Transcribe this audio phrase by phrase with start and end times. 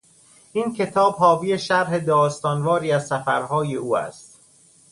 [0.53, 4.39] این کتاب حاوی شرح داستان واری از سفرهای او است.